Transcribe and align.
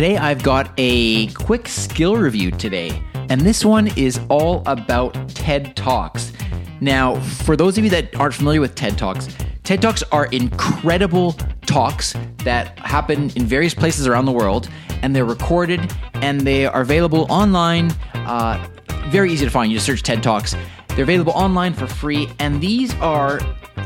today 0.00 0.16
I've 0.16 0.42
got 0.42 0.72
a 0.78 1.26
quick 1.32 1.68
skill 1.68 2.16
review 2.16 2.50
today, 2.50 3.02
and 3.28 3.38
this 3.42 3.66
one 3.66 3.88
is 3.98 4.18
all 4.30 4.62
about 4.64 5.12
TED 5.28 5.76
Talks. 5.76 6.32
Now, 6.80 7.20
for 7.20 7.54
those 7.54 7.76
of 7.76 7.84
you 7.84 7.90
that 7.90 8.16
aren't 8.16 8.32
familiar 8.32 8.62
with 8.62 8.74
TED 8.74 8.96
Talks, 8.96 9.28
TED 9.62 9.82
Talks 9.82 10.02
are 10.04 10.24
incredible 10.28 11.32
talks 11.66 12.14
that 12.44 12.78
happen 12.78 13.28
in 13.36 13.44
various 13.44 13.74
places 13.74 14.06
around 14.06 14.24
the 14.24 14.32
world, 14.32 14.70
and 15.02 15.14
they're 15.14 15.26
recorded 15.26 15.92
and 16.14 16.40
they 16.40 16.64
are 16.64 16.80
available 16.80 17.26
online. 17.28 17.90
Uh, 18.14 18.66
very 19.08 19.30
easy 19.30 19.44
to 19.44 19.50
find. 19.50 19.70
You 19.70 19.76
just 19.76 19.84
search 19.84 20.02
TED 20.02 20.22
Talks. 20.22 20.56
They're 20.94 21.04
available 21.04 21.32
online 21.32 21.74
for 21.74 21.86
free, 21.86 22.28
and 22.38 22.60
these 22.60 22.94
are 22.96 23.40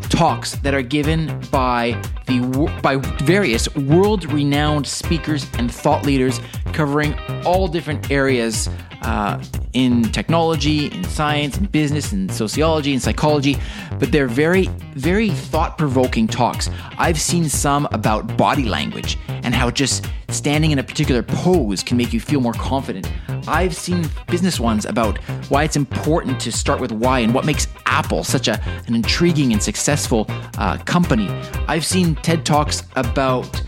talks 0.09 0.57
that 0.57 0.75
are 0.75 0.82
given 0.82 1.41
by 1.50 2.00
the 2.27 2.41
by 2.82 2.96
various 3.25 3.73
world-renowned 3.75 4.86
speakers 4.86 5.46
and 5.59 5.72
thought 5.72 6.04
leaders 6.04 6.40
covering 6.72 7.14
all 7.45 7.68
different 7.68 8.11
areas 8.11 8.68
uh, 9.03 9.43
in 9.75 10.05
technology, 10.11 10.87
in 10.87 11.05
science, 11.05 11.59
in 11.59 11.67
business, 11.67 12.13
in 12.13 12.29
sociology, 12.29 12.95
in 12.95 13.01
psychology. 13.01 13.59
But 13.99 14.11
they're 14.11 14.27
very, 14.27 14.67
very 14.95 15.31
thought-provoking 15.31 16.29
talks. 16.29 16.71
I've 16.96 17.21
seen 17.21 17.49
some 17.49 17.87
about 17.93 18.37
body 18.37 18.65
language 18.65 19.18
and 19.29 19.55
how 19.55 19.71
just 19.71 20.07
standing 20.29 20.71
in 20.71 20.79
a 20.79 20.82
particular 20.82 21.23
pose 21.23 21.82
can 21.82 21.96
make 21.96 22.13
you 22.13 22.21
feel 22.21 22.41
more 22.41 22.55
confident. 22.55 23.11
I've 23.46 23.77
seen 23.77 24.09
business 24.29 24.59
ones 24.59 24.87
about 24.87 25.18
why 25.51 25.65
it's 25.65 25.77
important 25.77 26.41
to 26.41 26.51
start 26.51 26.81
with 26.81 26.93
why 26.93 27.21
and 27.21 27.35
what 27.35 27.45
makes 27.45 27.68
Apple 27.87 28.25
such 28.25 28.49
a, 28.49 28.61
an 28.87 28.95
intriguing 28.95 29.53
and 29.53 29.63
successful 29.63 30.27
uh, 30.59 30.79
company. 30.79 31.29
I've 31.68 31.85
seen 31.85 32.15
TED 32.17 32.47
Talks 32.47 32.84
about 32.97 33.62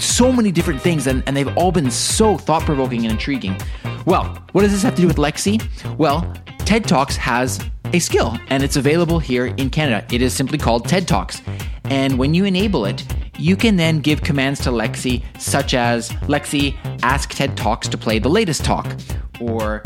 so 0.00 0.32
many 0.32 0.50
different 0.50 0.80
things, 0.80 1.06
and, 1.06 1.22
and 1.26 1.36
they've 1.36 1.56
all 1.56 1.72
been 1.72 1.90
so 1.90 2.36
thought 2.36 2.62
provoking 2.62 3.04
and 3.04 3.12
intriguing. 3.12 3.56
Well, 4.06 4.24
what 4.52 4.62
does 4.62 4.72
this 4.72 4.82
have 4.82 4.94
to 4.96 5.02
do 5.02 5.06
with 5.06 5.16
Lexi? 5.16 5.62
Well, 5.98 6.32
TED 6.60 6.84
Talks 6.84 7.16
has 7.16 7.60
a 7.92 7.98
skill, 7.98 8.38
and 8.48 8.62
it's 8.62 8.76
available 8.76 9.18
here 9.18 9.46
in 9.46 9.70
Canada. 9.70 10.06
It 10.12 10.22
is 10.22 10.32
simply 10.32 10.58
called 10.58 10.88
TED 10.88 11.08
Talks. 11.08 11.42
And 11.84 12.18
when 12.18 12.34
you 12.34 12.44
enable 12.44 12.84
it, 12.84 13.04
you 13.38 13.56
can 13.56 13.76
then 13.76 14.00
give 14.00 14.22
commands 14.22 14.60
to 14.60 14.70
Lexi, 14.70 15.24
such 15.38 15.74
as 15.74 16.10
Lexi, 16.28 16.76
ask 17.02 17.30
TED 17.30 17.56
Talks 17.56 17.88
to 17.88 17.98
play 17.98 18.18
the 18.18 18.28
latest 18.28 18.64
talk, 18.64 18.86
or 19.40 19.82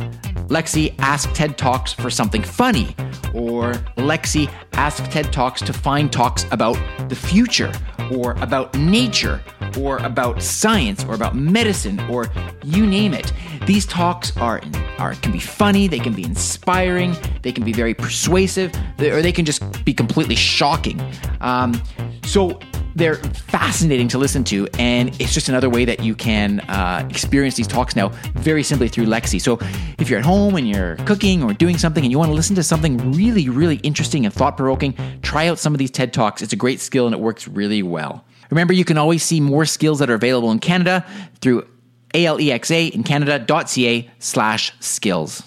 Lexi, 0.48 0.94
ask 0.98 1.32
TED 1.32 1.56
Talks 1.56 1.92
for 1.92 2.10
something 2.10 2.42
funny, 2.42 2.94
or 3.32 3.72
Lexi, 3.96 4.50
ask 4.72 5.02
TED 5.10 5.32
Talks 5.32 5.60
to 5.62 5.72
find 5.72 6.12
talks 6.12 6.44
about 6.50 6.78
the 7.08 7.16
future, 7.16 7.72
or 8.12 8.32
about 8.42 8.74
nature, 8.76 9.42
or 9.78 9.98
about 9.98 10.42
science, 10.42 11.04
or 11.04 11.14
about 11.14 11.34
medicine, 11.34 11.98
or 12.10 12.30
you 12.62 12.86
name 12.86 13.14
it. 13.14 13.32
These 13.66 13.86
talks 13.86 14.36
are, 14.36 14.60
are 14.98 15.14
can 15.14 15.32
be 15.32 15.40
funny, 15.40 15.88
they 15.88 15.98
can 15.98 16.12
be 16.12 16.24
inspiring, 16.24 17.16
they 17.42 17.52
can 17.52 17.64
be 17.64 17.72
very 17.72 17.94
persuasive, 17.94 18.72
or 19.00 19.22
they 19.22 19.32
can 19.32 19.44
just 19.44 19.84
be 19.84 19.94
completely 19.94 20.36
shocking. 20.36 21.00
Um, 21.40 21.80
so 22.24 22.58
they're 22.94 23.16
fascinating 23.16 24.08
to 24.08 24.18
listen 24.18 24.44
to, 24.44 24.68
and 24.78 25.08
it's 25.20 25.34
just 25.34 25.48
another 25.48 25.68
way 25.68 25.84
that 25.84 26.00
you 26.00 26.14
can 26.14 26.60
uh, 26.60 27.06
experience 27.10 27.56
these 27.56 27.66
talks 27.66 27.96
now 27.96 28.08
very 28.34 28.62
simply 28.62 28.88
through 28.88 29.06
Lexi. 29.06 29.40
So 29.40 29.58
if 29.98 30.08
you're 30.08 30.18
at 30.18 30.24
home 30.24 30.56
and 30.56 30.68
you're 30.68 30.96
cooking 30.98 31.42
or 31.42 31.52
doing 31.52 31.78
something 31.78 32.04
and 32.04 32.10
you 32.10 32.18
want 32.18 32.30
to 32.30 32.34
listen 32.34 32.56
to 32.56 32.62
something 32.62 33.12
really, 33.12 33.48
really 33.48 33.76
interesting 33.76 34.24
and 34.24 34.32
thought 34.32 34.56
provoking, 34.56 34.94
try 35.22 35.48
out 35.48 35.58
some 35.58 35.74
of 35.74 35.78
these 35.78 35.90
TED 35.90 36.12
Talks. 36.12 36.42
It's 36.42 36.52
a 36.52 36.56
great 36.56 36.80
skill 36.80 37.06
and 37.06 37.14
it 37.14 37.20
works 37.20 37.48
really 37.48 37.82
well. 37.82 38.24
Remember, 38.50 38.72
you 38.72 38.84
can 38.84 38.98
always 38.98 39.22
see 39.22 39.40
more 39.40 39.64
skills 39.64 39.98
that 39.98 40.10
are 40.10 40.14
available 40.14 40.50
in 40.50 40.58
Canada 40.58 41.04
through 41.40 41.66
alexa 42.14 42.94
in 42.94 43.02
canada.ca 43.02 44.10
slash 44.18 44.72
skills. 44.80 45.42